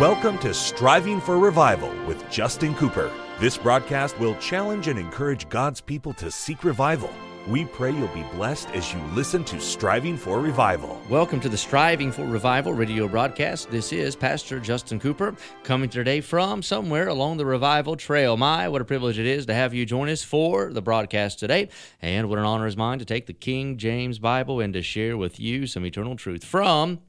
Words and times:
Welcome 0.00 0.36
to 0.40 0.52
Striving 0.52 1.22
for 1.22 1.38
Revival 1.38 1.90
with 2.06 2.30
Justin 2.30 2.74
Cooper. 2.74 3.10
This 3.40 3.56
broadcast 3.56 4.18
will 4.18 4.34
challenge 4.34 4.88
and 4.88 4.98
encourage 4.98 5.48
God's 5.48 5.80
people 5.80 6.12
to 6.12 6.30
seek 6.30 6.64
revival. 6.64 7.08
We 7.48 7.64
pray 7.64 7.92
you'll 7.92 8.08
be 8.08 8.26
blessed 8.34 8.68
as 8.74 8.92
you 8.92 9.00
listen 9.14 9.42
to 9.44 9.58
Striving 9.58 10.18
for 10.18 10.38
Revival. 10.38 11.00
Welcome 11.08 11.40
to 11.40 11.48
the 11.48 11.56
Striving 11.56 12.12
for 12.12 12.26
Revival 12.26 12.74
radio 12.74 13.08
broadcast. 13.08 13.70
This 13.70 13.90
is 13.90 14.14
Pastor 14.14 14.60
Justin 14.60 15.00
Cooper 15.00 15.34
coming 15.62 15.88
today 15.88 16.20
from 16.20 16.60
somewhere 16.62 17.08
along 17.08 17.38
the 17.38 17.46
Revival 17.46 17.96
Trail. 17.96 18.36
My, 18.36 18.68
what 18.68 18.82
a 18.82 18.84
privilege 18.84 19.18
it 19.18 19.24
is 19.24 19.46
to 19.46 19.54
have 19.54 19.72
you 19.72 19.86
join 19.86 20.10
us 20.10 20.22
for 20.22 20.74
the 20.74 20.82
broadcast 20.82 21.38
today. 21.38 21.70
And 22.02 22.28
what 22.28 22.38
an 22.38 22.44
honor 22.44 22.66
is 22.66 22.76
mine 22.76 22.98
to 22.98 23.06
take 23.06 23.24
the 23.24 23.32
King 23.32 23.78
James 23.78 24.18
Bible 24.18 24.60
and 24.60 24.74
to 24.74 24.82
share 24.82 25.16
with 25.16 25.40
you 25.40 25.66
some 25.66 25.86
eternal 25.86 26.16
truth 26.16 26.44
from 26.44 27.00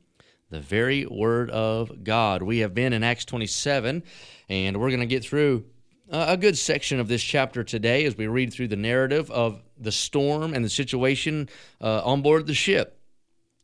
the 0.50 0.60
very 0.60 1.06
Word 1.06 1.50
of 1.52 2.04
God. 2.04 2.42
We 2.42 2.60
have 2.60 2.74
been 2.74 2.94
in 2.94 3.04
Acts 3.04 3.26
27, 3.26 4.04
and 4.50 4.78
we're 4.80 4.90
going 4.90 5.02
to 5.02 5.06
get 5.06 5.23
through 5.23 5.66
a 6.10 6.38
good 6.38 6.58
section 6.58 7.00
of 7.00 7.08
this 7.08 7.22
chapter 7.22 7.64
today 7.64 8.06
as 8.06 8.16
we 8.16 8.28
read 8.28 8.54
through 8.54 8.70
the 8.70 8.78
narrative 8.78 9.30
of 9.30 9.62
the 9.78 9.92
storm 9.92 10.54
and 10.54 10.64
the 10.64 10.70
situation 10.70 11.50
uh, 11.82 12.02
on 12.04 12.22
board 12.22 12.48
the 12.48 12.54
ship 12.54 12.98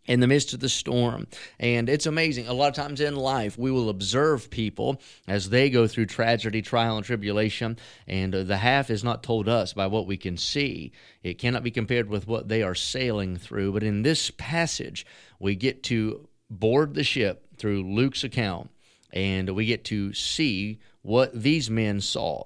in 0.06 0.20
the 0.20 0.28
midst 0.28 0.54
of 0.54 0.60
the 0.60 0.68
storm. 0.68 1.26
And 1.60 1.88
it's 1.88 2.06
amazing. 2.06 2.48
A 2.48 2.54
lot 2.54 2.68
of 2.68 2.76
times 2.76 3.00
in 3.00 3.16
life, 3.16 3.58
we 3.58 3.72
will 3.72 3.88
observe 3.88 4.50
people 4.50 5.02
as 5.28 5.50
they 5.50 5.70
go 5.70 5.88
through 5.88 6.08
tragedy, 6.08 6.62
trial, 6.62 6.98
and 6.98 7.06
tribulation, 7.06 7.78
and 8.08 8.36
uh, 8.36 8.44
the 8.44 8.58
half 8.58 8.90
is 8.90 9.06
not 9.06 9.24
told 9.24 9.48
us 9.48 9.72
by 9.72 9.88
what 9.88 10.06
we 10.06 10.18
can 10.18 10.36
see. 10.36 10.92
It 11.24 11.38
cannot 11.38 11.64
be 11.64 11.72
compared 11.72 12.10
with 12.10 12.28
what 12.28 12.50
they 12.50 12.62
are 12.62 12.76
sailing 12.76 13.38
through. 13.38 13.72
But 13.72 13.84
in 13.84 14.02
this 14.02 14.32
passage, 14.32 15.06
we 15.40 15.56
get 15.56 15.84
to 15.84 16.28
board 16.60 16.94
the 16.94 17.04
ship 17.04 17.46
through 17.58 17.84
Luke's 17.84 18.24
account, 18.24 18.70
and 19.12 19.50
we 19.50 19.66
get 19.66 19.84
to 19.86 20.14
see 20.14 20.80
what 21.02 21.34
these 21.34 21.70
men 21.70 22.02
saw. 22.02 22.44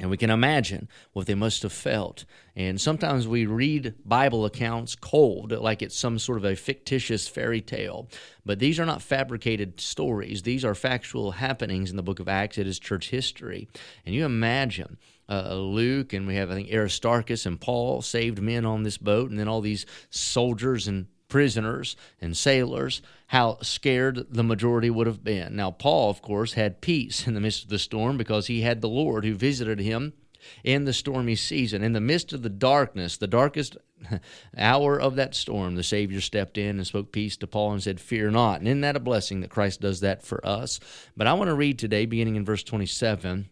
And 0.00 0.10
we 0.10 0.16
can 0.16 0.30
imagine 0.30 0.88
what 1.12 1.26
they 1.26 1.34
must 1.34 1.62
have 1.64 1.72
felt. 1.72 2.24
And 2.54 2.80
sometimes 2.80 3.26
we 3.26 3.46
read 3.46 3.94
Bible 4.04 4.44
accounts 4.44 4.94
cold, 4.94 5.50
like 5.50 5.82
it's 5.82 5.96
some 5.96 6.20
sort 6.20 6.38
of 6.38 6.44
a 6.44 6.54
fictitious 6.54 7.26
fairy 7.26 7.60
tale. 7.60 8.08
But 8.46 8.60
these 8.60 8.78
are 8.78 8.86
not 8.86 9.02
fabricated 9.02 9.80
stories, 9.80 10.42
these 10.42 10.64
are 10.64 10.76
factual 10.76 11.32
happenings 11.32 11.90
in 11.90 11.96
the 11.96 12.04
book 12.04 12.20
of 12.20 12.28
Acts. 12.28 12.58
It 12.58 12.68
is 12.68 12.78
church 12.78 13.10
history. 13.10 13.68
And 14.06 14.14
you 14.14 14.24
imagine 14.24 14.98
uh, 15.28 15.54
Luke, 15.54 16.12
and 16.12 16.28
we 16.28 16.36
have, 16.36 16.50
I 16.50 16.54
think, 16.54 16.72
Aristarchus 16.72 17.44
and 17.44 17.60
Paul 17.60 18.00
saved 18.00 18.40
men 18.40 18.64
on 18.64 18.84
this 18.84 18.98
boat, 18.98 19.30
and 19.30 19.38
then 19.38 19.48
all 19.48 19.60
these 19.60 19.84
soldiers 20.10 20.86
and 20.86 21.06
prisoners 21.28 21.96
and 22.20 22.36
sailors, 22.36 23.02
how 23.28 23.58
scared 23.60 24.26
the 24.30 24.42
majority 24.42 24.90
would 24.90 25.06
have 25.06 25.22
been. 25.22 25.54
Now, 25.54 25.70
Paul, 25.70 26.10
of 26.10 26.22
course, 26.22 26.54
had 26.54 26.80
peace 26.80 27.26
in 27.26 27.34
the 27.34 27.40
midst 27.40 27.64
of 27.64 27.70
the 27.70 27.78
storm 27.78 28.16
because 28.16 28.46
he 28.46 28.62
had 28.62 28.80
the 28.80 28.88
Lord 28.88 29.24
who 29.24 29.34
visited 29.34 29.78
him 29.78 30.14
in 30.64 30.84
the 30.84 30.92
stormy 30.92 31.34
season. 31.34 31.82
In 31.82 31.92
the 31.92 32.00
midst 32.00 32.32
of 32.32 32.42
the 32.42 32.48
darkness, 32.48 33.16
the 33.16 33.26
darkest 33.26 33.76
hour 34.56 34.98
of 34.98 35.16
that 35.16 35.34
storm, 35.34 35.74
the 35.74 35.82
Savior 35.82 36.20
stepped 36.20 36.58
in 36.58 36.76
and 36.76 36.86
spoke 36.86 37.12
peace 37.12 37.36
to 37.38 37.46
Paul 37.46 37.72
and 37.72 37.82
said, 37.82 38.00
Fear 38.00 38.30
not. 38.30 38.60
And 38.60 38.68
isn't 38.68 38.80
that 38.82 38.96
a 38.96 39.00
blessing 39.00 39.40
that 39.40 39.50
Christ 39.50 39.80
does 39.80 40.00
that 40.00 40.22
for 40.22 40.44
us? 40.46 40.80
But 41.16 41.26
I 41.26 41.34
want 41.34 41.48
to 41.48 41.54
read 41.54 41.78
today, 41.78 42.06
beginning 42.06 42.36
in 42.36 42.44
verse 42.44 42.62
27, 42.62 43.48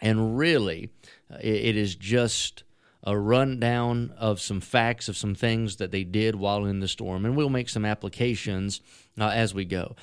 and 0.00 0.38
really, 0.38 0.90
uh, 1.32 1.38
it 1.40 1.76
is 1.76 1.94
just 1.94 2.64
a 3.04 3.18
rundown 3.18 4.12
of 4.18 4.40
some 4.40 4.60
facts 4.60 5.08
of 5.08 5.16
some 5.16 5.34
things 5.34 5.76
that 5.76 5.90
they 5.90 6.04
did 6.04 6.34
while 6.34 6.64
in 6.64 6.80
the 6.80 6.88
storm, 6.88 7.24
and 7.24 7.36
we'll 7.36 7.50
make 7.50 7.68
some 7.68 7.84
applications 7.84 8.80
uh, 9.20 9.28
as 9.28 9.54
we 9.54 9.64
go. 9.64 9.94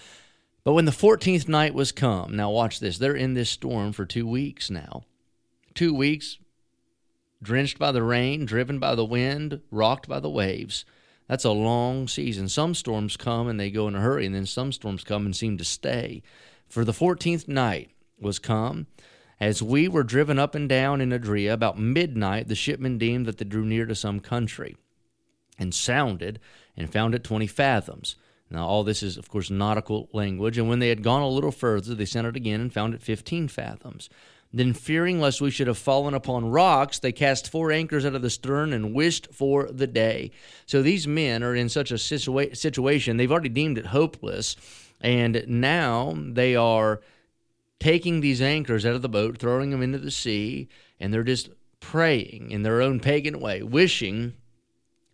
But 0.64 0.74
when 0.74 0.86
the 0.86 0.92
14th 0.92 1.48
night 1.48 1.74
was 1.74 1.92
come, 1.92 2.36
now 2.36 2.52
watch 2.52 2.80
this, 2.80 3.00
they're 3.00 3.16
in 3.16 3.34
this 3.34 3.50
storm 3.50 3.92
for 3.92 4.06
two 4.06 4.28
weeks 4.28 4.70
now. 4.70 5.04
Two 5.74 5.94
weeks, 5.94 6.38
drenched 7.42 7.80
by 7.80 7.92
the 7.92 8.04
rain, 8.04 8.46
driven 8.46 8.78
by 8.78 8.94
the 8.94 9.06
wind, 9.06 9.62
rocked 9.72 10.08
by 10.08 10.20
the 10.20 10.30
waves. 10.30 10.86
That's 11.28 11.46
a 11.46 11.52
long 11.52 12.08
season. 12.08 12.50
Some 12.50 12.76
storms 12.76 13.18
come 13.18 13.48
and 13.48 13.60
they 13.60 13.72
go 13.72 13.88
in 13.88 13.96
a 13.96 14.02
hurry, 14.02 14.26
and 14.26 14.36
then 14.36 14.46
some 14.46 14.72
storms 14.72 15.04
come 15.04 15.26
and 15.26 15.36
seem 15.36 15.58
to 15.58 15.64
stay. 15.64 16.22
For 16.68 16.86
the 16.86 16.92
14th 16.92 17.48
night 17.48 17.92
was 18.20 18.38
come, 18.38 18.86
as 19.42 19.62
we 19.64 19.88
were 19.88 20.04
driven 20.04 20.38
up 20.38 20.54
and 20.54 20.70
down 20.70 21.02
in 21.02 21.12
Adria, 21.12 21.52
about 21.52 21.80
midnight, 21.80 22.48
the 22.48 22.56
shipmen 22.56 23.00
deemed 23.00 23.26
that 23.26 23.40
they 23.40 23.46
drew 23.46 23.66
near 23.66 23.88
to 23.88 23.96
some 23.96 24.20
country, 24.20 24.78
and 25.58 25.74
sounded, 25.74 26.40
and 26.78 26.94
found 26.94 27.16
it 27.16 27.24
twenty 27.24 27.48
fathoms. 27.48 28.16
Now, 28.52 28.68
all 28.68 28.84
this 28.84 29.02
is, 29.02 29.18
of 29.18 29.30
course, 29.30 29.50
nautical 29.50 30.10
language. 30.14 30.58
And 30.58 30.70
when 30.70 30.80
they 30.80 30.90
had 30.90 31.04
gone 31.04 31.22
a 31.22 31.28
little 31.28 31.52
further, 31.52 31.96
they 31.96 32.06
sounded 32.06 32.36
again 32.36 32.62
and 32.62 32.72
found 32.72 32.94
it 32.94 33.02
fifteen 33.02 33.48
fathoms. 33.48 34.10
Then, 34.54 34.74
fearing 34.74 35.22
lest 35.22 35.42
we 35.42 35.50
should 35.50 35.68
have 35.68 35.78
fallen 35.78 36.14
upon 36.14 36.52
rocks, 36.52 37.00
they 37.00 37.14
cast 37.14 37.50
four 37.50 37.72
anchors 37.72 38.06
out 38.06 38.16
of 38.16 38.22
the 38.22 38.30
stern 38.30 38.74
and 38.74 38.94
wished 38.94 39.34
for 39.34 39.72
the 39.72 39.88
day. 39.88 40.32
So 40.66 40.82
these 40.82 41.08
men 41.08 41.42
are 41.42 41.56
in 41.56 41.70
such 41.70 41.90
a 41.90 41.96
situa- 41.96 42.56
situation, 42.56 43.18
they've 43.18 43.32
already 43.32 43.50
deemed 43.50 43.78
it 43.78 43.88
hopeless, 43.88 44.56
and 45.00 45.46
now 45.48 46.14
they 46.16 46.56
are 46.56 47.02
taking 47.82 48.22
these 48.22 48.44
anchors 48.44 48.86
out 48.86 48.94
of 48.94 49.02
the 49.02 49.10
boat, 49.10 49.40
throwing 49.40 49.72
them 49.72 49.82
into 49.82 49.98
the 49.98 50.12
sea, 50.12 50.70
and 51.00 51.12
they're 51.12 51.24
just 51.24 51.50
praying 51.80 52.52
in 52.52 52.62
their 52.62 52.80
own 52.80 53.00
pagan 53.00 53.40
way, 53.40 53.64
wishing 53.64 54.34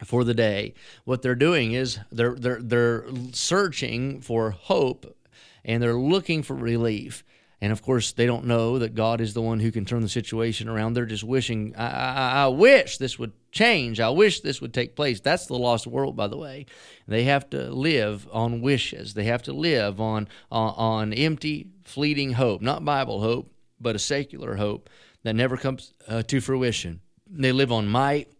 for 0.03 0.25
the 0.25 0.33
day. 0.33 0.73
What 1.05 1.21
they're 1.21 1.33
doing 1.33 1.71
is 1.71 1.97
they're 2.11 2.35
they're 2.35 2.61
they're 2.61 3.05
searching 3.31 4.19
for 4.19 4.51
hope 4.51 5.17
and 5.63 5.81
they're 5.81 5.93
looking 5.93 6.43
for 6.43 6.55
relief. 6.55 7.23
And 7.59 7.71
of 7.71 7.81
course, 7.81 8.11
they 8.11 8.27
don't 8.27 8.45
know 8.45 8.77
that 8.77 8.93
God 8.93 9.19
is 9.19 9.33
the 9.33 9.41
one 9.41 9.59
who 9.59 9.71
can 9.71 9.83
turn 9.83 10.03
the 10.03 10.09
situation 10.09 10.69
around. 10.69 10.93
They're 10.93 11.07
just 11.07 11.23
wishing, 11.23 11.73
I, 11.75 11.87
I, 11.87 12.43
I, 12.43 12.47
wish 12.49 12.99
this 12.99 13.17
would 13.17 13.33
change. 13.51 13.99
I 13.99 14.09
wish 14.09 14.41
this 14.41 14.61
would 14.61 14.75
take 14.75 14.95
place. 14.95 15.19
That's 15.19 15.47
the 15.47 15.57
lost 15.57 15.87
world, 15.87 16.15
by 16.15 16.27
the 16.27 16.37
way. 16.37 16.67
They 17.07 17.23
have 17.23 17.49
to 17.49 17.71
live 17.71 18.27
on 18.31 18.61
wishes. 18.61 19.15
They 19.15 19.23
have 19.23 19.41
to 19.43 19.53
live 19.53 19.99
on, 19.99 20.27
on, 20.51 20.73
on 20.75 21.13
empty, 21.13 21.69
fleeting 21.83 22.33
hope, 22.33 22.61
not 22.61 22.85
Bible 22.85 23.21
hope, 23.21 23.51
but 23.79 23.95
a 23.95 23.99
secular 23.99 24.55
hope 24.55 24.89
that 25.23 25.35
never 25.35 25.57
comes 25.57 25.93
uh, 26.07 26.21
to 26.23 26.39
fruition. 26.39 27.01
They 27.27 27.51
live 27.51 27.71
on 27.71 27.87
might, 27.87 28.31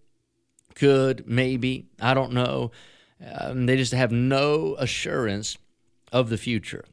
could, 0.75 1.27
maybe, 1.27 1.87
I 1.99 2.13
don't 2.13 2.33
know. 2.33 2.71
Um, 3.39 3.65
they 3.65 3.77
just 3.77 3.93
have 3.93 4.11
no 4.11 4.75
assurance 4.77 5.57
of 6.11 6.29
the 6.29 6.37
future. 6.37 6.85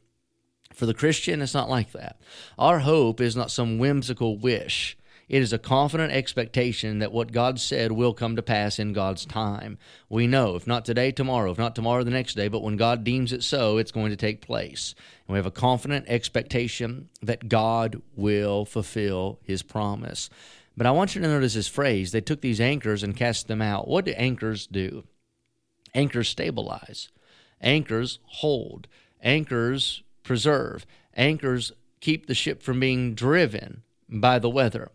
For 0.75 0.87
the 0.87 0.95
Christian, 0.95 1.41
it's 1.41 1.55
not 1.55 1.71
like 1.71 1.93
that. 1.93 2.21
Our 2.59 2.81
hope 2.81 3.21
is 3.21 3.37
not 3.37 3.51
some 3.51 3.79
whimsical 3.79 4.37
wish. 4.37 4.97
It 5.29 5.41
is 5.41 5.53
a 5.53 5.59
confident 5.59 6.13
expectation 6.13 6.99
that 6.99 7.13
what 7.13 7.33
God 7.33 7.59
said 7.59 7.93
will 7.93 8.13
come 8.13 8.37
to 8.37 8.43
pass 8.43 8.79
in 8.79 8.93
God's 8.93 9.25
time. 9.25 9.79
We 10.11 10.27
know, 10.27 10.55
if 10.55 10.67
not 10.67 10.85
today, 10.85 11.13
tomorrow, 11.13 11.51
if 11.51 11.59
not 11.59 11.75
tomorrow, 11.75 12.05
the 12.05 12.11
next 12.11 12.35
day, 12.35 12.49
but 12.49 12.63
when 12.63 12.77
God 12.77 13.05
deems 13.05 13.33
it 13.33 13.43
so, 13.43 13.79
it's 13.79 13.93
going 13.93 14.11
to 14.11 14.17
take 14.17 14.43
place. 14.43 14.95
And 15.27 15.33
we 15.33 15.39
have 15.39 15.47
a 15.47 15.51
confident 15.51 16.07
expectation 16.09 17.09
that 17.23 17.49
God 17.49 18.03
will 18.17 18.67
fulfill 18.67 19.39
his 19.43 19.63
promise. 19.63 20.29
But 20.77 20.87
I 20.87 20.91
want 20.91 21.15
you 21.15 21.23
to 21.23 21.29
notice 21.29 21.55
this 21.55 21.69
phrase 21.69 22.13
they 22.13 22.21
took 22.21 22.41
these 22.41 22.61
anchors 22.61 23.03
and 23.03 23.17
cast 23.17 23.49
them 23.49 23.63
out. 23.63 23.89
What 23.89 24.05
do 24.05 24.13
anchors 24.13 24.67
do? 24.67 25.05
Anchors 25.95 26.29
stabilize, 26.29 27.09
anchors 27.61 28.19
hold, 28.25 28.89
anchors 29.23 30.03
preserve. 30.25 30.85
Anchors 31.15 31.71
keep 32.01 32.27
the 32.27 32.35
ship 32.35 32.63
from 32.63 32.81
being 32.81 33.15
driven 33.15 33.83
by 34.09 34.41
the 34.41 34.51
weather. 34.51 34.91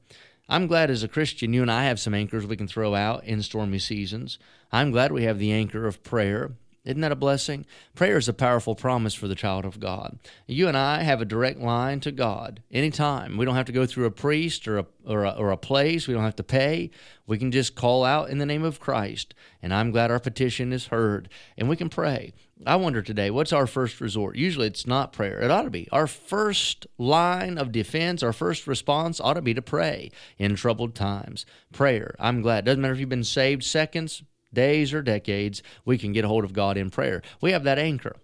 I'm 0.50 0.68
glad 0.68 0.90
as 0.90 1.04
a 1.04 1.08
Christian, 1.08 1.54
you 1.54 1.62
and 1.62 1.72
I 1.72 1.86
have 1.86 2.00
some 2.00 2.14
anchors 2.14 2.46
we 2.46 2.58
can 2.58 2.68
throw 2.68 2.96
out 2.96 3.24
in 3.24 3.42
stormy 3.42 3.80
seasons. 3.80 4.40
I'm 4.72 4.92
glad 4.92 5.12
we 5.12 5.24
have 5.24 5.40
the 5.40 5.52
anchor 5.52 5.86
of 5.86 6.04
prayer. 6.04 6.52
Isn't 6.86 7.02
that 7.02 7.12
a 7.12 7.16
blessing? 7.16 7.66
Prayer 7.94 8.18
is 8.18 8.28
a 8.28 8.34
powerful 8.34 8.74
promise 8.74 9.14
for 9.14 9.28
the 9.28 9.36
child 9.36 9.66
of 9.66 9.80
God. 9.80 10.18
You 10.48 10.68
and 10.68 10.78
I 10.78 11.04
have 11.04 11.22
a 11.22 11.26
direct 11.26 11.60
line 11.60 12.00
to 12.00 12.12
God 12.12 12.64
anytime. 12.72 13.38
We 13.38 13.46
don't 13.46 13.56
have 13.56 13.68
to 13.68 13.72
go 13.72 13.86
through 13.86 14.06
a 14.06 14.12
priest 14.12 14.68
or 14.68 14.80
a, 14.80 14.86
or 15.06 15.26
a, 15.26 15.32
or 15.32 15.52
a 15.52 15.58
place. 15.58 16.08
We 16.08 16.16
don't 16.16 16.24
have 16.24 16.38
to 16.38 16.44
pay. 16.44 16.90
We 17.28 17.38
can 17.38 17.52
just 17.52 17.76
call 17.76 18.04
out 18.04 18.30
in 18.30 18.40
the 18.40 18.46
name 18.46 18.64
of 18.64 18.80
Christ. 18.80 19.36
And 19.62 19.72
I'm 19.72 19.92
glad 19.92 20.10
our 20.10 20.20
petition 20.20 20.74
is 20.74 20.88
heard. 20.88 21.30
And 21.58 21.70
we 21.70 21.76
can 21.76 21.90
pray. 21.90 22.34
I 22.66 22.76
wonder 22.76 23.02
today, 23.02 23.30
what's 23.32 23.54
our 23.54 23.68
first 23.68 24.02
resort? 24.02 24.36
Usually 24.36 24.68
it's 24.68 24.86
not 24.86 25.14
prayer. 25.14 25.40
It 25.40 25.50
ought 25.50 25.62
to 25.62 25.70
be. 25.70 25.88
Our 25.94 26.08
first 26.08 26.88
line 26.98 27.58
of 27.58 27.72
defense, 27.72 28.22
our 28.22 28.34
first 28.34 28.68
response 28.68 29.22
ought 29.22 29.36
to 29.36 29.42
be 29.42 29.54
to 29.54 29.62
pray 29.62 30.12
in 30.38 30.56
troubled 30.56 30.94
times. 30.94 31.46
Prayer. 31.72 32.16
I'm 32.20 32.42
glad. 32.42 32.66
Doesn't 32.66 32.82
matter 32.82 32.94
if 32.94 33.00
you've 33.00 33.08
been 33.08 33.24
saved 33.24 33.64
seconds, 33.64 34.24
days 34.54 34.94
or 34.94 35.02
decades, 35.02 35.64
we 35.86 35.98
can 35.98 36.12
get 36.12 36.26
a 36.26 36.28
hold 36.28 36.44
of 36.44 36.52
God 36.52 36.76
in 36.76 36.90
prayer. 36.90 37.22
We 37.40 37.52
have 37.52 37.64
that 37.64 37.80
anchor. 37.80 38.18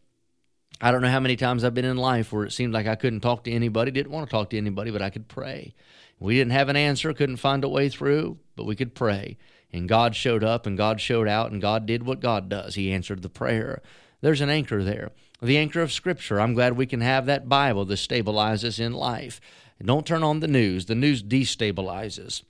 I 0.82 0.92
don't 0.92 1.02
know 1.02 1.10
how 1.10 1.22
many 1.22 1.38
times 1.38 1.64
I've 1.64 1.74
been 1.74 1.86
in 1.86 1.96
life 1.96 2.34
where 2.34 2.44
it 2.44 2.52
seemed 2.52 2.74
like 2.74 2.88
I 2.88 2.96
couldn't 2.96 3.22
talk 3.22 3.46
to 3.46 3.52
anybody, 3.52 3.92
didn't 3.92 4.12
want 4.12 4.28
to 4.28 4.32
talk 4.32 4.50
to 4.50 4.58
anybody, 4.58 4.92
but 4.92 5.02
I 5.02 5.12
could 5.12 5.30
pray. 5.30 5.74
We 6.20 6.36
didn't 6.36 6.52
have 6.52 6.68
an 6.68 6.76
answer, 6.76 7.14
couldn't 7.14 7.38
find 7.38 7.64
a 7.64 7.70
way 7.70 7.88
through, 7.88 8.40
but 8.58 8.66
we 8.66 8.76
could 8.76 8.96
pray. 8.96 9.38
And 9.72 9.88
God 9.88 10.14
showed 10.14 10.44
up 10.44 10.66
and 10.66 10.78
God 10.78 11.00
showed 11.00 11.30
out 11.30 11.52
and 11.52 11.62
God 11.62 11.86
did 11.86 12.06
what 12.06 12.20
God 12.20 12.50
does. 12.50 12.76
He 12.76 12.92
answered 12.92 13.22
the 13.22 13.30
prayer. 13.30 13.82
There's 14.22 14.42
an 14.42 14.50
anchor 14.50 14.84
there. 14.84 15.12
The 15.42 15.58
anchor 15.58 15.82
of 15.82 15.92
Scripture. 15.92 16.40
I'm 16.40 16.54
glad 16.54 16.74
we 16.74 16.86
can 16.86 17.02
have 17.02 17.26
that 17.26 17.50
Bible 17.50 17.86
to 17.86 17.98
stabilize 17.98 18.64
us 18.64 18.80
in 18.80 18.94
life. 18.94 19.40
Don't 19.84 20.06
turn 20.06 20.24
on 20.24 20.40
the 20.40 20.48
news. 20.48 20.86
The 20.86 20.96
news 20.96 21.22
destabilizes. 21.22 22.44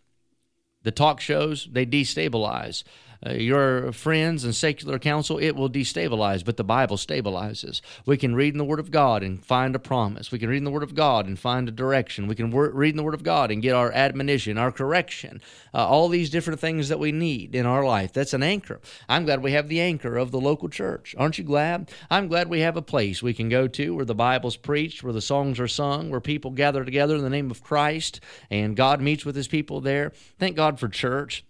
The 0.84 0.92
talk 0.92 1.20
shows, 1.20 1.68
they 1.72 1.86
destabilize 1.86 2.84
uh, 3.26 3.34
your 3.34 3.92
friends 3.92 4.44
and 4.44 4.56
secular 4.56 5.00
counsel, 5.00 5.38
it 5.38 5.56
will 5.56 5.70
destabilize, 5.70 6.46
but 6.46 6.58
the 6.58 6.64
Bible 6.64 6.98
stabilizes. 6.98 7.82
We 8.06 8.18
can 8.18 8.36
read 8.36 8.54
in 8.54 8.58
the 8.58 8.66
Word 8.66 8.80
of 8.80 8.92
God 8.92 9.24
and 9.24 9.44
find 9.44 9.76
a 9.76 9.80
promise. 9.80 10.32
We 10.32 10.40
can 10.40 10.50
read 10.50 10.58
in 10.58 10.64
the 10.64 10.72
Word 10.72 10.84
of 10.84 10.96
God 10.96 11.26
and 11.26 11.40
find 11.40 11.68
a 11.68 11.72
direction. 11.72 12.28
We 12.28 12.36
can 12.36 12.52
wor- 12.52 12.70
read 12.70 12.92
in 12.92 12.98
the 12.98 13.04
Word 13.04 13.14
of 13.14 13.24
God 13.24 13.52
and 13.52 13.62
get 13.62 13.74
our 13.74 13.92
admonition, 13.92 14.58
our 14.58 14.72
correction, 14.72 15.42
uh, 15.74 15.88
all 15.88 16.10
these 16.10 16.30
different 16.30 16.60
things 16.60 16.90
that 16.90 17.00
we 17.00 17.12
need 17.12 17.56
in 17.56 17.66
our 17.66 17.84
life. 17.84 18.14
That's 18.14 18.34
an 18.34 18.44
anchor. 18.44 18.80
I'm 19.10 19.26
glad 19.26 19.42
we 19.42 19.54
have 19.54 19.70
the 19.70 19.82
anchor 19.82 20.18
of 20.18 20.32
the 20.32 20.40
local 20.40 20.70
church. 20.70 21.16
Aren't 21.18 21.38
you 21.38 21.44
glad? 21.44 21.92
I'm 22.10 22.28
glad 22.28 22.50
we 22.50 22.60
have 22.60 22.78
a 22.78 22.82
place 22.82 23.24
we 23.24 23.34
can 23.34 23.50
go 23.50 23.68
to 23.68 23.96
where 23.96 24.06
the 24.06 24.16
Bible's 24.16 24.58
preached, 24.58 25.04
where 25.04 25.14
the 25.14 25.22
songs 25.22 25.60
are 25.60 25.68
sung, 25.68 26.10
where 26.10 26.22
people 26.22 26.52
gather 26.52 26.86
together 26.86 27.16
in 27.16 27.24
the 27.24 27.30
name 27.30 27.50
of 27.50 27.64
Christ, 27.64 28.20
and 28.50 28.76
God 28.76 29.02
meets 29.02 29.26
with 29.26 29.36
his 29.36 29.48
people 29.48 29.82
there. 29.82 30.12
Thank 30.38 30.56
God 30.56 30.80
for 30.80 30.88
church. 30.88 31.44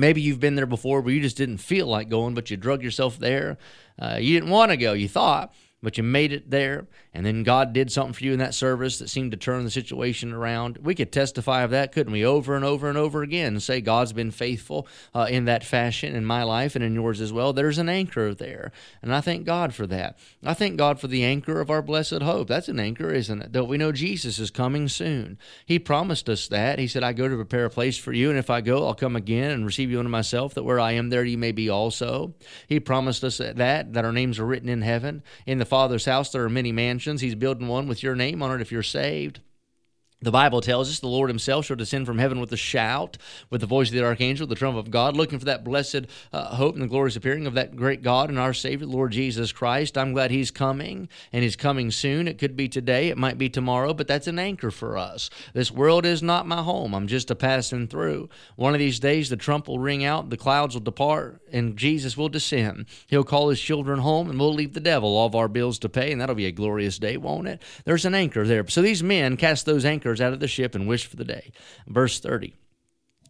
Maybe 0.00 0.20
you've 0.20 0.40
been 0.40 0.54
there 0.54 0.66
before 0.66 1.02
but 1.02 1.12
you 1.12 1.20
just 1.20 1.36
didn't 1.36 1.58
feel 1.58 1.86
like 1.86 2.08
going, 2.08 2.34
but 2.34 2.50
you 2.50 2.56
drug 2.56 2.82
yourself 2.82 3.18
there. 3.18 3.58
Uh, 3.98 4.16
you 4.18 4.34
didn't 4.34 4.50
want 4.50 4.70
to 4.70 4.76
go, 4.76 4.94
you 4.94 5.08
thought, 5.08 5.54
but 5.82 5.96
you 5.96 6.04
made 6.04 6.32
it 6.32 6.50
there, 6.50 6.86
and 7.14 7.24
then 7.24 7.42
God 7.42 7.72
did 7.72 7.90
something 7.90 8.12
for 8.12 8.24
you 8.24 8.32
in 8.32 8.38
that 8.38 8.54
service 8.54 8.98
that 8.98 9.08
seemed 9.08 9.30
to 9.30 9.36
turn 9.36 9.64
the 9.64 9.70
situation 9.70 10.32
around. 10.32 10.78
We 10.78 10.94
could 10.94 11.10
testify 11.10 11.62
of 11.62 11.70
that, 11.70 11.92
couldn't 11.92 12.12
we, 12.12 12.24
over 12.24 12.54
and 12.54 12.64
over 12.64 12.88
and 12.88 12.98
over 12.98 13.22
again, 13.22 13.54
and 13.54 13.62
say 13.62 13.80
God's 13.80 14.12
been 14.12 14.30
faithful 14.30 14.86
uh, 15.14 15.26
in 15.30 15.46
that 15.46 15.64
fashion 15.64 16.14
in 16.14 16.24
my 16.24 16.42
life 16.42 16.76
and 16.76 16.84
in 16.84 16.94
yours 16.94 17.20
as 17.20 17.32
well. 17.32 17.52
There's 17.52 17.78
an 17.78 17.88
anchor 17.88 18.34
there, 18.34 18.72
and 19.02 19.14
I 19.14 19.20
thank 19.20 19.46
God 19.46 19.74
for 19.74 19.86
that. 19.86 20.18
I 20.44 20.54
thank 20.54 20.76
God 20.76 21.00
for 21.00 21.06
the 21.06 21.24
anchor 21.24 21.60
of 21.60 21.70
our 21.70 21.82
blessed 21.82 22.22
hope. 22.22 22.48
That's 22.48 22.68
an 22.68 22.80
anchor, 22.80 23.10
isn't 23.10 23.42
it? 23.42 23.52
That 23.52 23.64
we 23.64 23.78
know 23.78 23.92
Jesus 23.92 24.38
is 24.38 24.50
coming 24.50 24.88
soon. 24.88 25.38
He 25.64 25.78
promised 25.78 26.28
us 26.28 26.48
that. 26.48 26.78
He 26.78 26.88
said, 26.88 27.02
I 27.02 27.12
go 27.12 27.28
to 27.28 27.36
prepare 27.36 27.64
a 27.64 27.70
place 27.70 27.96
for 27.96 28.12
you, 28.12 28.28
and 28.30 28.38
if 28.38 28.50
I 28.50 28.60
go, 28.60 28.86
I'll 28.86 28.94
come 28.94 29.16
again 29.16 29.50
and 29.50 29.64
receive 29.64 29.90
you 29.90 29.98
unto 29.98 30.10
myself, 30.10 30.54
that 30.54 30.64
where 30.64 30.80
I 30.80 30.92
am, 30.92 31.08
there 31.08 31.24
you 31.24 31.38
may 31.38 31.52
be 31.52 31.70
also. 31.70 32.34
He 32.68 32.80
promised 32.80 33.24
us 33.24 33.38
that, 33.38 33.56
that 33.56 34.04
our 34.04 34.12
names 34.12 34.38
are 34.38 34.46
written 34.46 34.68
in 34.68 34.82
heaven. 34.82 35.22
In 35.46 35.58
the 35.58 35.69
Father's 35.70 36.04
house 36.04 36.30
there 36.30 36.44
are 36.44 36.50
many 36.50 36.72
mansions. 36.72 37.20
He's 37.20 37.36
building 37.36 37.68
one 37.68 37.86
with 37.86 38.02
your 38.02 38.16
name 38.16 38.42
on 38.42 38.52
it 38.52 38.60
if 38.60 38.72
you're 38.72 38.82
saved. 38.82 39.40
The 40.22 40.30
Bible 40.30 40.60
tells 40.60 40.90
us 40.90 40.98
the 40.98 41.08
Lord 41.08 41.30
Himself 41.30 41.64
shall 41.64 41.76
descend 41.76 42.04
from 42.04 42.18
heaven 42.18 42.40
with 42.40 42.52
a 42.52 42.56
shout, 42.56 43.16
with 43.48 43.62
the 43.62 43.66
voice 43.66 43.88
of 43.88 43.94
the 43.94 44.04
archangel, 44.04 44.46
the 44.46 44.54
trumpet 44.54 44.80
of 44.80 44.90
God, 44.90 45.16
looking 45.16 45.38
for 45.38 45.46
that 45.46 45.64
blessed 45.64 46.02
uh, 46.30 46.56
hope 46.56 46.74
and 46.74 46.82
the 46.82 46.88
glorious 46.88 47.16
appearing 47.16 47.46
of 47.46 47.54
that 47.54 47.74
great 47.74 48.02
God 48.02 48.28
and 48.28 48.38
our 48.38 48.52
Savior, 48.52 48.86
Lord 48.86 49.12
Jesus 49.12 49.50
Christ. 49.50 49.96
I'm 49.96 50.12
glad 50.12 50.30
He's 50.30 50.50
coming, 50.50 51.08
and 51.32 51.42
He's 51.42 51.56
coming 51.56 51.90
soon. 51.90 52.28
It 52.28 52.36
could 52.36 52.54
be 52.54 52.68
today, 52.68 53.08
it 53.08 53.16
might 53.16 53.38
be 53.38 53.48
tomorrow, 53.48 53.94
but 53.94 54.06
that's 54.06 54.26
an 54.26 54.38
anchor 54.38 54.70
for 54.70 54.98
us. 54.98 55.30
This 55.54 55.70
world 55.70 56.04
is 56.04 56.22
not 56.22 56.46
my 56.46 56.62
home. 56.62 56.94
I'm 56.94 57.06
just 57.06 57.30
a 57.30 57.34
passing 57.34 57.86
through. 57.86 58.28
One 58.56 58.74
of 58.74 58.78
these 58.78 59.00
days, 59.00 59.30
the 59.30 59.38
trump 59.38 59.68
will 59.68 59.78
ring 59.78 60.04
out, 60.04 60.28
the 60.28 60.36
clouds 60.36 60.74
will 60.74 60.82
depart, 60.82 61.40
and 61.50 61.78
Jesus 61.78 62.18
will 62.18 62.28
descend. 62.28 62.84
He'll 63.06 63.24
call 63.24 63.48
His 63.48 63.60
children 63.60 64.00
home, 64.00 64.28
and 64.28 64.38
we'll 64.38 64.52
leave 64.52 64.74
the 64.74 64.80
devil 64.80 65.16
all 65.16 65.28
of 65.28 65.34
our 65.34 65.48
bills 65.48 65.78
to 65.78 65.88
pay, 65.88 66.12
and 66.12 66.20
that'll 66.20 66.34
be 66.34 66.44
a 66.44 66.52
glorious 66.52 66.98
day, 66.98 67.16
won't 67.16 67.48
it? 67.48 67.62
There's 67.86 68.04
an 68.04 68.14
anchor 68.14 68.46
there. 68.46 68.68
So 68.68 68.82
these 68.82 69.02
men 69.02 69.38
cast 69.38 69.64
those 69.64 69.86
anchors 69.86 70.09
anchors 70.10 70.20
out 70.20 70.32
of 70.32 70.40
the 70.40 70.48
ship 70.48 70.74
and 70.74 70.88
wished 70.88 71.06
for 71.06 71.16
the 71.16 71.24
day. 71.24 71.52
Verse 71.86 72.18
30. 72.20 72.54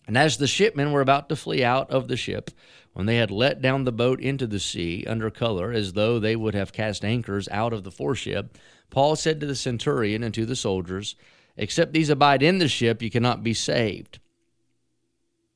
And 0.06 0.16
as 0.16 0.38
the 0.38 0.46
shipmen 0.46 0.92
were 0.92 1.02
about 1.02 1.28
to 1.28 1.36
flee 1.36 1.62
out 1.62 1.90
of 1.90 2.08
the 2.08 2.16
ship, 2.16 2.50
when 2.94 3.06
they 3.06 3.16
had 3.16 3.30
let 3.30 3.60
down 3.60 3.84
the 3.84 3.92
boat 3.92 4.20
into 4.20 4.46
the 4.46 4.58
sea 4.58 5.04
under 5.06 5.30
color, 5.30 5.72
as 5.72 5.92
though 5.92 6.18
they 6.18 6.34
would 6.34 6.54
have 6.54 6.72
cast 6.72 7.04
anchors 7.04 7.48
out 7.50 7.72
of 7.72 7.84
the 7.84 7.90
foreship, 7.90 8.58
Paul 8.88 9.14
said 9.14 9.40
to 9.40 9.46
the 9.46 9.54
centurion 9.54 10.24
and 10.24 10.34
to 10.34 10.46
the 10.46 10.56
soldiers, 10.56 11.14
Except 11.56 11.92
these 11.92 12.08
abide 12.08 12.42
in 12.42 12.58
the 12.58 12.68
ship, 12.68 13.02
you 13.02 13.10
cannot 13.10 13.44
be 13.44 13.54
saved. 13.54 14.18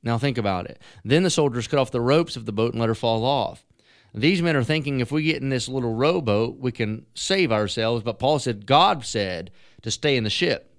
Now 0.02 0.18
think 0.18 0.36
about 0.36 0.66
it. 0.66 0.80
Then 1.04 1.22
the 1.22 1.30
soldiers 1.30 1.66
cut 1.66 1.80
off 1.80 1.90
the 1.90 2.00
ropes 2.00 2.36
of 2.36 2.44
the 2.44 2.52
boat 2.52 2.72
and 2.72 2.80
let 2.80 2.90
her 2.90 2.94
fall 2.94 3.24
off. 3.24 3.64
These 4.14 4.42
men 4.42 4.54
are 4.54 4.62
thinking 4.62 5.00
if 5.00 5.10
we 5.10 5.24
get 5.24 5.42
in 5.42 5.48
this 5.48 5.68
little 5.68 5.94
rowboat, 5.94 6.58
we 6.58 6.70
can 6.70 7.06
save 7.14 7.50
ourselves. 7.50 8.04
But 8.04 8.20
Paul 8.20 8.38
said, 8.38 8.66
God 8.66 9.04
said 9.04 9.50
to 9.82 9.90
stay 9.90 10.16
in 10.16 10.22
the 10.22 10.30
ship. 10.30 10.73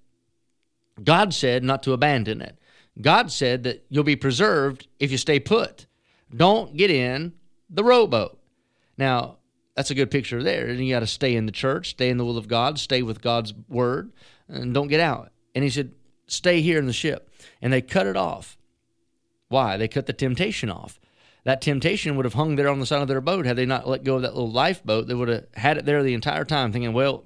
God 1.04 1.34
said 1.34 1.64
not 1.64 1.84
to 1.84 1.94
abandon 1.94 2.42
it. 2.42 2.58
God 3.02 3.32
said 3.32 3.64
that 3.64 3.86
you'll 3.90 4.04
be 4.04 4.16
preserved 4.16 4.88
if 5.00 5.12
you 5.12 5.18
stay 5.18 5.40
put. 5.40 5.86
Don't 6.34 6.76
get 6.78 6.90
in 6.90 7.34
the 7.70 7.84
rowboat. 7.84 8.40
Now, 8.98 9.38
that's 9.76 9.92
a 9.92 9.96
good 9.96 10.10
picture 10.10 10.42
there. 10.42 10.68
And 10.68 10.80
you 10.80 10.94
got 10.94 11.02
to 11.02 11.08
stay 11.08 11.36
in 11.36 11.46
the 11.46 11.52
church, 11.52 11.90
stay 11.90 12.10
in 12.10 12.18
the 12.18 12.26
will 12.26 12.38
of 12.38 12.48
God, 12.48 12.80
stay 12.80 13.02
with 13.02 13.22
God's 13.22 13.54
word, 13.68 14.14
and 14.48 14.74
don't 14.74 14.88
get 14.88 15.02
out. 15.02 15.32
And 15.54 15.64
he 15.64 15.70
said, 15.70 15.92
stay 16.28 16.62
here 16.62 16.80
in 16.80 16.86
the 16.86 16.94
ship. 16.94 17.30
And 17.62 17.74
they 17.74 17.82
cut 17.82 18.08
it 18.08 18.16
off. 18.16 18.58
Why? 19.50 19.78
They 19.78 19.88
cut 19.88 20.06
the 20.06 20.14
temptation 20.14 20.70
off. 20.70 21.00
That 21.46 21.62
temptation 21.62 22.16
would 22.16 22.26
have 22.26 22.34
hung 22.34 22.56
there 22.56 22.68
on 22.68 22.80
the 22.80 22.88
side 22.88 23.04
of 23.04 23.08
their 23.08 23.22
boat 23.22 23.46
had 23.46 23.56
they 23.56 23.68
not 23.68 23.88
let 23.88 24.04
go 24.04 24.16
of 24.16 24.24
that 24.24 24.34
little 24.34 24.52
lifeboat. 24.52 25.08
They 25.08 25.14
would 25.14 25.28
have 25.28 25.46
had 25.54 25.78
it 25.78 25.86
there 25.86 26.02
the 26.02 26.16
entire 26.16 26.44
time, 26.44 26.72
thinking, 26.72 26.92
well, 26.92 27.24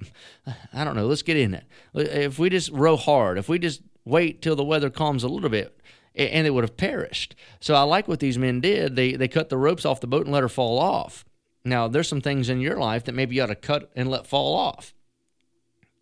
I 0.73 0.83
don't 0.83 0.97
know, 0.97 1.07
let's 1.07 1.21
get 1.21 1.37
in 1.37 1.53
it. 1.53 1.63
If 1.93 2.37
we 2.37 2.49
just 2.49 2.69
row 2.71 2.97
hard, 2.97 3.37
if 3.37 3.47
we 3.47 3.59
just 3.59 3.81
wait 4.03 4.41
till 4.41 4.57
the 4.57 4.63
weather 4.63 4.89
calms 4.89 5.23
a 5.23 5.29
little 5.29 5.49
bit, 5.49 5.79
and 6.15 6.45
they 6.45 6.49
would 6.49 6.65
have 6.65 6.75
perished. 6.75 7.33
So 7.61 7.75
I 7.75 7.83
like 7.83 8.09
what 8.09 8.19
these 8.19 8.37
men 8.37 8.59
did. 8.59 8.97
They, 8.97 9.13
they 9.13 9.29
cut 9.29 9.47
the 9.47 9.57
ropes 9.57 9.85
off 9.85 10.01
the 10.01 10.07
boat 10.07 10.25
and 10.25 10.33
let 10.33 10.43
her 10.43 10.49
fall 10.49 10.77
off. 10.77 11.23
Now, 11.63 11.87
there's 11.87 12.09
some 12.09 12.19
things 12.19 12.49
in 12.49 12.59
your 12.59 12.77
life 12.77 13.05
that 13.05 13.15
maybe 13.15 13.35
you 13.35 13.43
ought 13.43 13.47
to 13.47 13.55
cut 13.55 13.89
and 13.95 14.09
let 14.09 14.27
fall 14.27 14.55
off. 14.55 14.93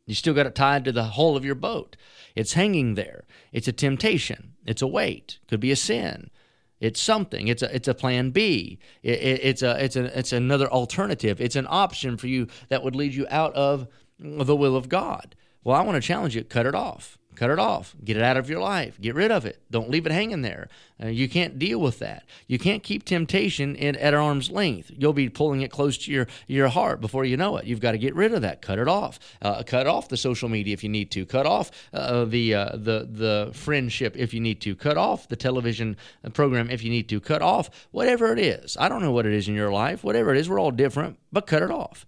You 0.08 0.16
still 0.16 0.34
got 0.34 0.48
it 0.48 0.56
tied 0.56 0.86
to 0.86 0.92
the 0.92 1.04
hull 1.04 1.36
of 1.36 1.46
your 1.46 1.56
boat. 1.56 1.98
It's 2.36 2.54
hanging 2.54 2.96
there. 2.96 3.26
It's 3.52 3.68
a 3.68 3.74
temptation. 3.74 4.54
It's 4.66 4.82
a 4.82 4.88
weight. 4.88 5.38
Could 5.48 5.60
be 5.60 5.72
a 5.72 5.76
sin. 5.76 6.32
It's 6.80 7.02
something. 7.02 7.48
It's 7.48 7.62
a 7.62 7.76
it's 7.76 7.88
a 7.88 7.94
plan 7.94 8.32
B. 8.32 8.80
It, 9.02 9.20
it, 9.20 9.40
it's 9.44 9.62
a 9.62 9.84
it's 9.84 9.96
a 9.96 10.18
it's 10.18 10.32
another 10.32 10.68
alternative. 10.70 11.42
It's 11.42 11.56
an 11.56 11.68
option 11.70 12.18
for 12.18 12.28
you 12.28 12.48
that 12.70 12.84
would 12.84 12.96
lead 12.96 13.14
you 13.14 13.26
out 13.30 13.54
of 13.56 13.88
the 14.20 14.56
will 14.56 14.76
of 14.76 14.90
God. 14.90 15.36
Well, 15.64 15.76
I 15.76 15.82
want 15.82 16.02
to 16.02 16.08
challenge 16.08 16.36
you. 16.36 16.44
Cut 16.44 16.66
it 16.66 16.76
off. 16.76 17.18
Cut 17.38 17.52
it 17.52 17.60
off. 17.60 17.96
Get 18.04 18.18
it 18.18 18.24
out 18.24 18.36
of 18.36 18.50
your 18.50 18.60
life. 18.60 19.00
Get 19.00 19.14
rid 19.14 19.30
of 19.30 19.46
it. 19.46 19.62
Don't 19.70 19.92
leave 19.92 20.08
it 20.08 20.12
hanging 20.12 20.42
there. 20.42 20.70
Uh, 21.02 21.10
you 21.10 21.30
can't 21.30 21.60
deal 21.60 21.80
with 21.80 22.00
that. 22.00 22.24
You 22.48 22.58
can't 22.58 22.82
keep 22.82 23.06
temptation 23.06 23.76
in, 23.76 23.96
at 23.98 24.16
arm's 24.16 24.50
length. 24.50 24.90
You'll 24.98 25.14
be 25.14 25.30
pulling 25.30 25.62
it 25.62 25.70
close 25.70 26.00
to 26.00 26.12
your, 26.12 26.26
your 26.48 26.68
heart 26.70 27.00
before 27.00 27.26
you 27.26 27.38
know 27.38 27.58
it. 27.58 27.66
You've 27.66 27.80
got 27.80 27.92
to 27.92 28.00
get 28.00 28.16
rid 28.16 28.34
of 28.34 28.42
that. 28.42 28.64
Cut 28.64 28.80
it 28.80 28.88
off. 28.88 29.20
Uh, 29.40 29.62
cut 29.62 29.86
off 29.86 30.10
the 30.10 30.18
social 30.18 30.50
media 30.50 30.74
if 30.74 30.84
you 30.84 30.90
need 30.90 31.12
to. 31.12 31.28
Cut 31.28 31.46
off 31.46 31.70
uh, 31.94 32.26
the, 32.26 32.56
uh, 32.56 32.72
the, 32.72 33.08
the 33.08 33.52
friendship 33.54 34.18
if 34.18 34.34
you 34.34 34.40
need 34.40 34.60
to. 34.62 34.76
Cut 34.76 34.98
off 34.98 35.28
the 35.28 35.36
television 35.36 35.96
program 36.34 36.72
if 36.72 36.84
you 36.84 36.90
need 36.90 37.08
to. 37.10 37.20
Cut 37.20 37.44
off 37.44 37.70
whatever 37.92 38.34
it 38.34 38.40
is. 38.40 38.76
I 38.80 38.90
don't 38.90 39.04
know 39.04 39.12
what 39.12 39.28
it 39.28 39.34
is 39.34 39.48
in 39.48 39.54
your 39.54 39.72
life. 39.72 40.04
Whatever 40.04 40.34
it 40.34 40.40
is, 40.40 40.50
we're 40.50 40.60
all 40.60 40.72
different, 40.72 41.20
but 41.32 41.46
cut 41.46 41.62
it 41.62 41.70
off. 41.70 42.08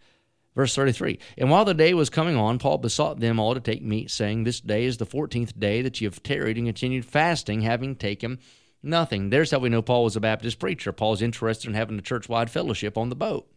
Verse 0.59 0.75
33 0.75 1.19
And 1.37 1.49
while 1.49 1.63
the 1.63 1.73
day 1.73 1.93
was 1.93 2.09
coming 2.09 2.35
on, 2.35 2.59
Paul 2.59 2.79
besought 2.79 3.21
them 3.21 3.39
all 3.39 3.53
to 3.53 3.61
take 3.61 3.81
meat, 3.81 4.11
saying, 4.11 4.43
This 4.43 4.59
day 4.59 4.83
is 4.83 4.97
the 4.97 5.05
fourteenth 5.05 5.57
day 5.57 5.81
that 5.81 6.01
you 6.01 6.07
have 6.09 6.21
tarried 6.21 6.57
and 6.57 6.67
continued 6.67 7.05
fasting, 7.05 7.61
having 7.61 7.95
taken 7.95 8.39
nothing. 8.83 9.29
There's 9.29 9.51
how 9.51 9.59
we 9.59 9.69
know 9.69 9.81
Paul 9.81 10.03
was 10.03 10.17
a 10.17 10.19
Baptist 10.19 10.59
preacher. 10.59 10.91
Paul's 10.91 11.21
interested 11.21 11.69
in 11.69 11.75
having 11.75 11.97
a 11.97 12.01
church 12.01 12.27
wide 12.27 12.51
fellowship 12.51 12.97
on 12.97 13.07
the 13.07 13.15
boat. 13.15 13.49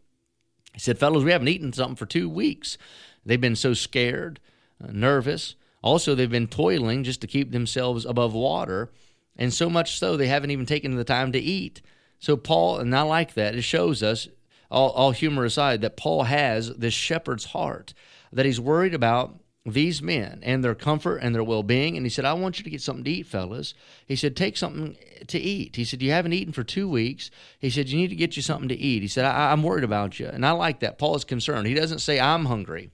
He 0.75 0.78
said, 0.78 0.97
Fellows, 0.97 1.25
we 1.25 1.32
haven't 1.32 1.49
eaten 1.49 1.73
something 1.73 1.97
for 1.97 2.06
two 2.06 2.28
weeks. 2.28 2.78
They've 3.26 3.40
been 3.40 3.56
so 3.56 3.75
scared, 3.75 4.38
uh, 4.80 4.92
nervous. 4.92 5.56
Also, 5.82 6.14
they've 6.14 6.30
been 6.30 6.47
toiling 6.47 7.02
just 7.02 7.21
to 7.23 7.26
keep 7.26 7.50
themselves 7.50 8.04
above 8.04 8.32
water. 8.32 8.92
And 9.35 9.52
so 9.52 9.68
much 9.68 9.99
so, 9.99 10.16
they 10.16 10.28
haven't 10.28 10.52
even 10.52 10.66
taken 10.66 10.94
the 10.94 11.02
time 11.02 11.32
to 11.32 11.40
eat. 11.40 11.82
So, 12.21 12.37
Paul, 12.37 12.78
and 12.78 12.94
I 12.94 13.02
like 13.02 13.35
that, 13.35 13.56
it 13.56 13.62
shows 13.62 14.04
us 14.04 14.28
all, 14.73 14.91
all 14.91 15.12
humor 15.12 15.45
aside, 15.45 15.83
that 15.83 15.97
Paul 15.97 16.25
has 16.25 16.75
this 16.75 16.95
shepherd's 16.95 17.47
heart, 17.47 17.95
that 18.33 18.47
he's 18.47 18.61
worried 18.61 18.95
about 18.95 19.38
these 19.64 20.02
men 20.02 20.41
and 20.43 20.64
their 20.64 20.75
comfort 20.75 21.19
and 21.19 21.35
their 21.35 21.45
well 21.45 21.62
being. 21.62 21.97
And 21.97 22.05
he 22.05 22.11
said, 22.11 22.25
I 22.25 22.33
want 22.33 22.59
you 22.59 22.64
to 22.64 22.71
get 22.71 22.81
something 22.81 23.05
to 23.05 23.11
eat, 23.11 23.26
fellas. 23.26 23.75
He 24.07 24.17
said, 24.17 24.35
Take 24.35 24.57
something 24.57 24.97
to 25.29 25.38
eat. 25.38 25.76
He 25.76 25.85
said, 25.85 26.02
You 26.02 26.11
haven't 26.11 26.33
eaten 26.33 26.52
for 26.52 26.64
two 26.64 26.88
weeks. 26.88 27.31
He 27.59 27.71
said, 27.71 27.88
You 27.88 27.99
need 27.99 28.09
to 28.09 28.17
get 28.17 28.37
you 28.37 28.43
something 28.43 28.69
to 28.69 28.76
eat. 28.76 29.02
He 29.02 29.09
said, 29.09 29.25
I- 29.25 29.52
am 29.52 29.62
worried 29.62 29.85
about 29.85 30.19
you. 30.19 30.26
And 30.26 30.45
I 30.45 30.50
like 30.52 30.81
that. 30.81 30.99
Paul 30.99 31.17
is 31.17 31.25
concerned. 31.25 31.67
He 31.67 31.75
doesn't 31.75 32.00
say, 32.00 32.19
I'm 32.19 32.47
hungry. 32.47 32.91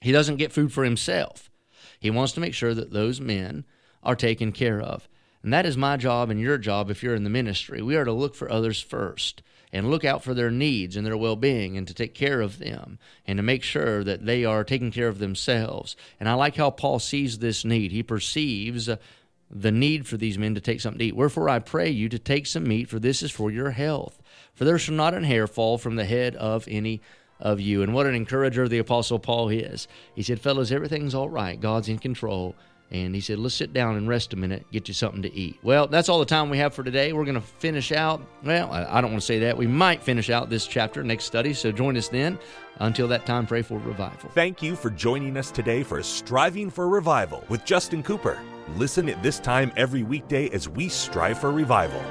He 0.00 0.12
doesn't 0.12 0.36
get 0.36 0.52
food 0.52 0.72
for 0.72 0.84
himself. 0.84 1.50
He 1.98 2.10
wants 2.10 2.32
to 2.34 2.40
make 2.40 2.54
sure 2.54 2.72
that 2.74 2.92
those 2.92 3.20
men 3.20 3.64
are 4.02 4.16
taken 4.16 4.52
care 4.52 4.80
of. 4.80 5.08
And 5.42 5.52
that 5.52 5.66
is 5.66 5.76
my 5.76 5.96
job 5.96 6.30
and 6.30 6.40
your 6.40 6.58
job 6.58 6.90
if 6.90 7.02
you're 7.02 7.14
in 7.14 7.24
the 7.24 7.30
ministry. 7.30 7.82
We 7.82 7.96
are 7.96 8.04
to 8.04 8.12
look 8.12 8.34
for 8.34 8.50
others 8.50 8.80
first 8.80 9.42
and 9.72 9.90
look 9.90 10.04
out 10.04 10.22
for 10.22 10.34
their 10.34 10.50
needs 10.50 10.96
and 10.96 11.06
their 11.06 11.16
well 11.16 11.36
being 11.36 11.76
and 11.76 11.86
to 11.86 11.94
take 11.94 12.14
care 12.14 12.40
of 12.40 12.58
them 12.58 12.98
and 13.26 13.36
to 13.36 13.42
make 13.42 13.62
sure 13.62 14.02
that 14.04 14.26
they 14.26 14.44
are 14.44 14.64
taking 14.64 14.90
care 14.90 15.08
of 15.08 15.18
themselves. 15.18 15.96
And 16.18 16.28
I 16.28 16.34
like 16.34 16.56
how 16.56 16.70
Paul 16.70 16.98
sees 16.98 17.38
this 17.38 17.64
need. 17.64 17.92
He 17.92 18.02
perceives 18.02 18.88
uh, 18.88 18.96
the 19.50 19.72
need 19.72 20.06
for 20.06 20.16
these 20.16 20.38
men 20.38 20.54
to 20.54 20.60
take 20.60 20.80
something 20.80 20.98
to 20.98 21.04
eat. 21.06 21.16
Wherefore 21.16 21.48
I 21.48 21.58
pray 21.58 21.90
you 21.90 22.08
to 22.08 22.18
take 22.18 22.46
some 22.46 22.64
meat, 22.64 22.88
for 22.88 22.98
this 22.98 23.22
is 23.22 23.30
for 23.30 23.50
your 23.50 23.70
health. 23.70 24.20
For 24.54 24.64
there 24.64 24.78
shall 24.78 24.94
not 24.94 25.14
an 25.14 25.24
hair 25.24 25.46
fall 25.46 25.78
from 25.78 25.96
the 25.96 26.04
head 26.04 26.36
of 26.36 26.66
any 26.68 27.00
of 27.40 27.60
you. 27.60 27.82
And 27.82 27.94
what 27.94 28.06
an 28.06 28.14
encourager 28.14 28.68
the 28.68 28.78
Apostle 28.78 29.18
Paul 29.18 29.48
is. 29.48 29.88
He 30.14 30.22
said, 30.22 30.40
Fellows, 30.40 30.70
everything's 30.70 31.14
all 31.14 31.28
right. 31.28 31.60
God's 31.60 31.88
in 31.88 31.98
control. 31.98 32.54
And 32.92 33.14
he 33.14 33.20
said, 33.20 33.38
Let's 33.38 33.54
sit 33.54 33.72
down 33.72 33.96
and 33.96 34.08
rest 34.08 34.32
a 34.32 34.36
minute, 34.36 34.66
get 34.72 34.88
you 34.88 34.94
something 34.94 35.22
to 35.22 35.32
eat. 35.32 35.58
Well, 35.62 35.86
that's 35.86 36.08
all 36.08 36.18
the 36.18 36.24
time 36.24 36.50
we 36.50 36.58
have 36.58 36.74
for 36.74 36.82
today. 36.82 37.12
We're 37.12 37.24
going 37.24 37.34
to 37.36 37.40
finish 37.40 37.92
out. 37.92 38.20
Well, 38.42 38.72
I 38.72 39.00
don't 39.00 39.10
want 39.10 39.22
to 39.22 39.26
say 39.26 39.38
that. 39.40 39.56
We 39.56 39.66
might 39.66 40.02
finish 40.02 40.30
out 40.30 40.50
this 40.50 40.66
chapter 40.66 41.02
next 41.02 41.24
study. 41.24 41.54
So 41.54 41.70
join 41.70 41.96
us 41.96 42.08
then. 42.08 42.38
Until 42.78 43.08
that 43.08 43.26
time, 43.26 43.46
pray 43.46 43.62
for 43.62 43.78
revival. 43.78 44.30
Thank 44.30 44.62
you 44.62 44.74
for 44.74 44.90
joining 44.90 45.36
us 45.36 45.50
today 45.50 45.82
for 45.82 46.02
Striving 46.02 46.70
for 46.70 46.88
Revival 46.88 47.44
with 47.48 47.64
Justin 47.64 48.02
Cooper. 48.02 48.40
Listen 48.76 49.08
at 49.08 49.22
this 49.22 49.38
time 49.38 49.70
every 49.76 50.02
weekday 50.02 50.48
as 50.48 50.68
we 50.68 50.88
strive 50.88 51.38
for 51.38 51.52
revival. 51.52 52.02